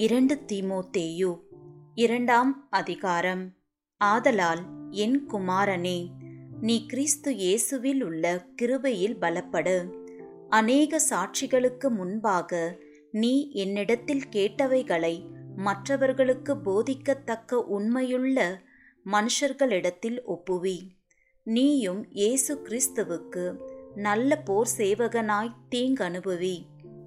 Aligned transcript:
இரண்டு 0.00 0.42
தீமோத்தேயு. 0.46 1.40
இரண்டாம் 1.94 2.66
அதிகாரம். 2.70 3.54
ஆதலால் 3.96 4.62
என் 4.90 5.26
குமாரனே 5.30 6.10
நீ 6.60 6.86
கிறிஸ்து 6.86 7.32
இயேசுவில் 7.32 8.02
உள்ள 8.02 8.44
கிருபையில் 8.56 9.16
பலப்படு. 9.20 9.90
அநேக 10.48 11.00
சாட்சிகளுக்கு 11.10 11.88
முன்பாக 11.88 12.78
நீ 13.10 13.50
என்னிடத்தில் 13.50 14.22
கேட்டவைகளை 14.32 15.24
மற்றவர்களுக்கு 15.56 16.56
போதிக்கத்தக்க 16.56 17.54
உண்மையுள்ள 17.54 18.60
மனுஷர்களிடத்தில் 19.06 20.18
ஒப்புவி. 20.26 20.78
நீயும் 21.42 22.10
இயேசு 22.10 22.62
கிறிஸ்துவுக்கு 22.64 23.56
நல்ல 23.94 24.36
போர் 24.36 24.68
சேவகனாய் 24.76 25.54
தீங்கனுபவி. 25.70 26.56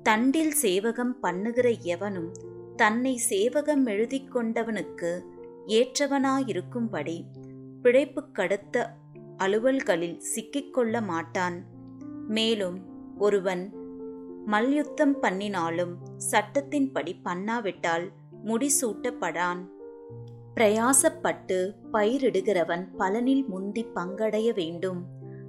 தண்டில் 0.03 0.51
சேவகம் 0.51 1.19
பண்ணுகிற 1.19 1.69
எவனும் 1.69 2.49
தன்னை 2.81 3.17
சேவகம் 3.17 3.85
எழுதிக் 3.85 4.35
கொண்டவனுக்கு 4.35 5.19
ஏற்றவனாயிருக்கும்படி 5.67 7.23
பிழைப்பு 7.81 8.23
கடுத்த 8.33 8.85
அலுவல்களில் 9.37 10.21
சிக்கிக்கொள்ள 10.35 11.03
மாட்டான். 11.03 11.65
மேலும் 12.27 12.79
ஒருவன் 13.17 13.73
மல்யுத்தம் 14.45 15.19
பண்ணினாலும் 15.19 15.97
சட்டத்தின்படி 16.31 17.13
பண்ணாவிட்டால் 17.25 18.09
முடிசூட்டப்படான். 18.45 19.65
பிரயாசப்பட்டு 20.55 21.73
பயிரிடுகிறவன் 21.93 22.87
பலனில் 22.99 23.45
முந்தி 23.45 23.85
பங்கடைய 23.95 24.53
வேண்டும். 24.53 25.05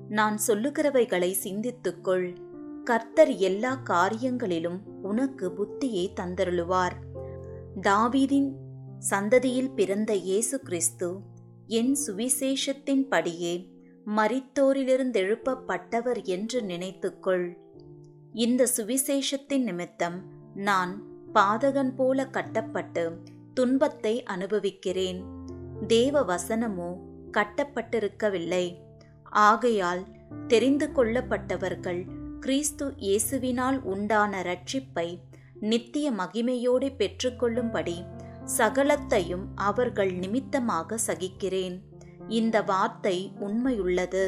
நான் 0.09 0.39
சொல்லுகிறவைகளை 0.47 1.35
சிந்தித்துக்கொள். 1.45 2.37
கர்த்தர் 2.85 3.31
எல்லா 3.31 3.79
காரியங்களிலும் 3.85 4.79
உனக்கு 5.03 5.51
புத்தியை 5.51 6.09
தந்தருளுவார். 6.21 7.11
தாவீதின் 7.81 8.57
சந்ததியில் 9.11 9.75
பிறந்த 9.75 10.15
இயேசு 10.15 10.61
கிறிஸ்து 10.61 11.21
என் 11.67 11.97
சுவிசேஷத்தின்படியே 12.06 13.70
மரித்தோரிலிருந்தெழுப்பப்பட்டவர் 14.06 16.25
என்று 16.25 16.62
நினைத்துக்கொள். 16.62 17.56
இந்த 18.33 18.69
சுவிசேஷத்தின் 18.77 19.59
நிமித்தம் 19.59 20.25
நான் 20.55 21.20
பாதகன் 21.34 21.95
போல 21.95 22.27
கட்டப்பட்டு 22.27 23.19
துன்பத்தை 23.55 24.23
அனுபவிக்கிறேன். 24.23 25.25
தேவ 25.87 26.25
வசனமோ 26.25 26.98
கட்டப்பட்டிருக்கவில்லை. 27.33 28.77
ஆகையால் 29.25 30.06
தெரிந்து 30.48 30.91
கொள்ளப்பட்டவர்கள் 30.95 32.06
கிறிஸ்து 32.41 32.89
இயேசுவினால் 32.89 33.83
உண்டான 33.83 34.43
ரட்சிப்பை 34.43 35.20
நித்திய 35.63 36.13
மகிமையோடு 36.13 36.89
பெற்றுக்கொள்ளும்படி 36.97 38.05
சகலத்தையும் 38.59 39.45
அவர்கள் 39.55 40.13
நிமித்தமாக 40.13 40.99
சகிக்கிறேன். 41.07 41.77
இந்த 42.29 42.63
வார்த்தை 42.63 43.33
உண்மையுள்ளது. 43.41 44.25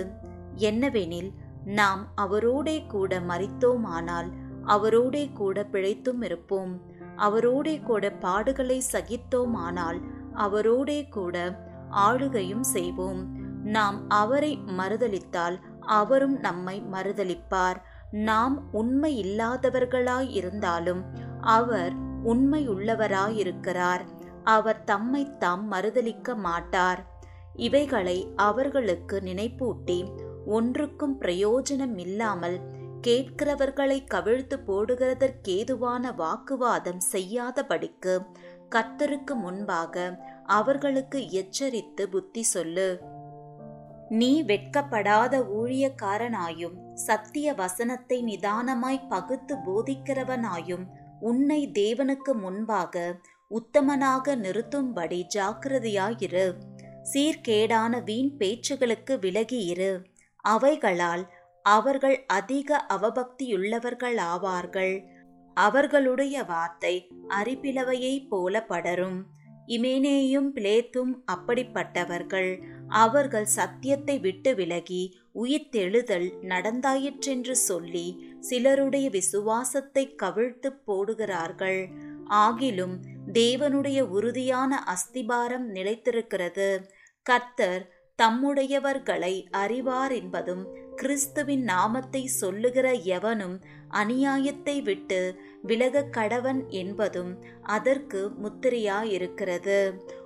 என்னவெனில் 0.56 1.30
நாம் 1.64 2.02
அவரோடே 2.16 2.86
கூட 2.86 3.20
மறித்தோமானால் 3.20 4.28
அவரோடே 4.66 5.32
கூட 5.32 5.64
பிழைத்தும் 5.72 6.22
இருப்போம். 6.22 6.80
அவரோடே 7.16 7.82
கூட 7.82 8.12
பாடுகளை 8.20 8.78
சகித்தோமானால் 8.92 9.98
அவரோடே 10.34 11.08
கூட 11.08 11.36
ஆளுகையும் 11.90 12.66
செய்வோம். 12.74 13.22
நாம் 13.64 13.98
அவரை 14.08 14.52
மறுதலித்தால் 14.78 15.58
அவரும் 15.80 16.38
நம்மை 16.38 16.82
மறுதலிப்பார். 16.92 17.80
நாம் 18.10 18.56
உண்மை 18.72 19.12
இல்லாதவர்களாய் 19.24 20.30
இருந்தாலும் 20.30 21.00
அவர் 21.44 21.94
உண்மையுள்ளவராயிருக்கிறார். 22.24 24.00
அவர் 24.44 24.84
தம்மை 24.84 25.36
தாம் 25.38 25.72
மறுதலிக்க 25.72 26.36
மாட்டார். 26.36 27.12
இவைகளை 27.54 28.28
அவர்களுக்கு 28.36 29.20
நினைப்பூட்டி 29.20 30.08
ஒன்றுக்கும் 30.46 31.20
பிரயோஜனம் 31.20 31.98
இல்லாமல் 31.98 32.60
கேட்கிறவர்களை 33.00 33.98
கவிழ்த்து 34.14 34.56
போடுகிறதற்கேதுவான 34.66 36.14
வாக்குவாதம் 36.14 37.00
செய்யாதபடிக்கு 37.12 38.26
கர்த்தருக்கு 38.70 39.34
முன்பாக 39.34 40.20
அவர்களுக்கு 40.46 41.30
எச்சரித்து 41.30 42.08
புத்தி 42.08 42.42
சொல்லு. 42.42 43.00
நீ 44.08 44.42
வெட்கப்படாத 44.42 45.40
ஊழியக்காரனாயும் 45.56 46.94
சத்திய 46.94 47.52
வசனத்தை 47.52 48.24
நிதானமாய் 48.24 49.08
பகுத்து 49.08 49.56
போதிக்கிறவனாயும் 49.56 50.84
உன்னை 51.28 51.70
தேவனுக்கு 51.78 52.34
முன்பாக 52.34 53.20
உத்தமனாக 53.50 54.36
நிறுத்தும்படி 54.36 55.26
ஜாக்கிரதையாயிரு. 55.34 56.54
சீர்கேடான 57.12 58.02
வீண் 58.02 58.30
பேச்சுகளுக்கு 58.38 59.16
விலகியிரு 59.24 60.04
அவைகளால் 60.44 61.24
அவர்கள் 61.64 62.24
அதிக 62.38 62.86
அவபக்தியுள்ளவர்களாவார்கள் 62.88 65.04
அவர்களுடைய 65.56 66.44
வார்த்தை 66.44 67.08
அரிப்பிலவையைப் 67.42 68.28
போல 68.28 68.64
படரும். 68.64 69.26
இமேனேயும் 69.66 70.48
பிளேத்தும் 70.54 71.12
அப்படிப்பட்டவர்கள். 71.32 72.64
அவர்கள் 72.94 73.48
சத்தியத்தை 73.54 74.16
விட்டு 74.18 74.50
விலகி 74.54 75.02
உயிர்த்தெழுதல் 75.34 76.26
நடந்தாயிற்றென்று 76.42 77.54
சொல்லி 77.62 78.06
சிலருடைய 78.40 79.06
விசுவாசத்தை 79.10 80.04
கவிழ்த்து 80.22 80.70
போடுகிறார்கள். 80.86 81.80
ஆகிலும் 82.42 82.94
தேவனுடைய 83.32 84.00
உறுதியான 84.16 84.72
அஸ்திபாரம் 84.94 85.66
நிலைத்திருக்கிறது. 85.74 86.68
கர்த்தர் 87.26 87.82
தம்முடையவர்களை 88.18 89.34
அறிவார் 89.50 90.12
என்பதும் 90.12 90.64
கிறிஸ்துவின் 90.96 91.64
நாமத்தை 91.64 92.22
சொல்லுகிற 92.40 92.86
எவனும் 93.16 93.56
அநியாயத்தை 93.94 94.76
விட்டு 94.82 95.20
விலக 95.62 96.04
கடவன் 96.10 96.60
என்பதும் 96.74 97.32
அதற்கு 97.76 98.20
முத்திரையாயிருக்கிறது. 98.42 99.78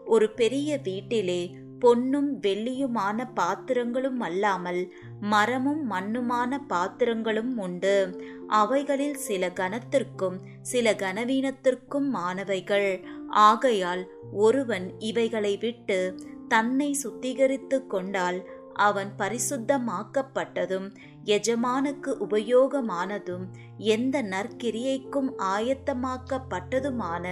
ஒரு 0.06 0.26
பெரிய 0.32 0.78
வீட்டிலே 0.82 1.40
பொன்னும் 1.78 2.40
வெள்ளியுமான 2.40 3.24
பாத்திரங்களும் 3.34 4.20
அல்லாமல் 4.20 4.92
மரமும் 5.20 5.90
மண்ணுமான 5.90 6.58
பாத்திரங்களும் 6.68 7.56
உண்டு. 7.56 8.20
அவைகளில் 8.48 9.14
சில 9.14 9.48
கனத்திற்கும் 9.48 10.38
சில 10.62 10.92
கனவீனத்திற்கும் 10.92 12.08
மாணவைகள். 12.08 13.04
ஆகையால் 13.28 14.10
ஒருவன் 14.32 14.98
இவைகளை 14.98 15.56
விட்டு 15.56 16.14
தன்னை 16.48 16.96
சுத்திகரித்து 17.02 17.86
கொண்டால் 17.86 18.48
அவன் 18.74 19.12
பரிசுத்தமாக்கப்பட்டதும் 19.18 20.94
எஜமானுக்கு 21.24 22.16
உபயோகமானதும் 22.30 23.44
எந்த 23.76 24.22
நற்கிரியைக்கும் 24.22 25.30
ஆயத்தமாக்கப்பட்டதுமான 25.54 27.24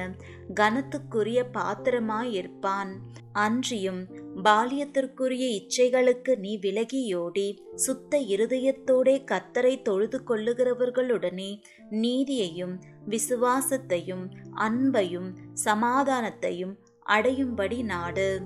கனத்துக்குரிய 0.55 1.43
பாத்திரமாயிருப்பான். 1.55 2.93
அன்றியும் 3.33 4.25
பாலியத்திற்குரிய 4.43 5.45
இச்சைகளுக்கு 5.59 6.37
நீ 6.37 6.59
விலகியோடி. 6.59 7.59
சுத்த 7.75 8.19
இருதயத்தோடே 8.19 9.25
கத்தரை 9.25 9.83
தொழுது 9.83 10.23
கொள்ளுகிறவர்களுடனே 10.27 11.61
நீதியையும் 11.91 12.79
விசுவாசத்தையும் 13.09 14.25
அன்பையும் 14.57 15.35
சமாதானத்தையும் 15.65 16.75
அடையும்படி 17.07 17.83
நாடு. 17.83 18.43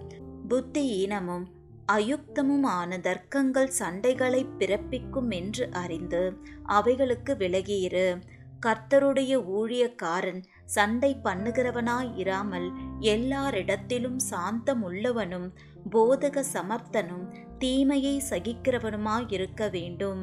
புத்தியீனமும் 0.48 1.44
அயுக்தமுமான 1.92 2.98
தர்க்கங்கள் 2.98 3.70
சண்டைகளை 3.78 4.46
பிறப்பிக்கும் 4.58 5.30
என்று 5.30 5.68
அறிந்து 5.72 6.32
அவைகளுக்கு 6.64 7.34
விலகியிரு. 7.34 8.20
கர்த்தருடைய 8.66 9.34
ஊழியக்காரன் 9.58 10.42
சண்டை 10.70 11.10
பண்ணுகிறவனாய் 11.24 12.10
இராமல் 12.16 12.68
எல்லாரிடத்திலும் 13.12 14.18
சாந்தம் 14.30 14.82
உள்ளவனும் 14.88 15.48
போதக 15.90 16.42
சமர்த்தனும் 16.52 17.24
தீமையை 17.58 18.14
சகிக்கிறவனுமாயிருக்க 18.30 19.70
வேண்டும். 19.70 20.20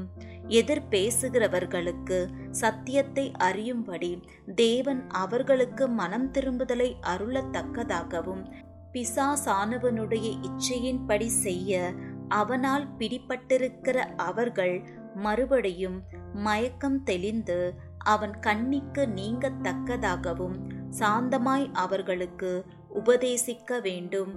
எதிர் 0.60 0.86
பேசுகிறவர்களுக்கு 0.90 2.20
சத்தியத்தை 2.52 3.26
அறியும்படி 3.40 4.12
தேவன் 4.56 5.02
அவர்களுக்கு 5.16 5.86
மனம் 6.00 6.30
திரும்புதலை 6.32 6.90
அருளத்தக்கதாகவும் 7.14 8.44
பிசாசானவனுடைய 8.94 10.28
இச்சையின்படி 10.48 11.28
செய்ய 11.44 11.92
அவனால் 12.30 12.86
பிடிப்பட்டிருக்கிற 13.00 13.98
அவர்கள் 14.28 14.76
மறுபடியும் 15.16 16.00
மயக்கம் 16.44 16.98
தெளிந்து 17.04 17.60
அவன் 18.14 18.36
கண்ணிக்கு 18.40 19.04
நீங்கத்தக்கதாகவும் 19.16 20.58
சாந்தமாய் 21.00 21.66
அவர்களுக்கு 21.74 22.52
உபதேசிக்க 22.94 23.80
வேண்டும். 23.82 24.34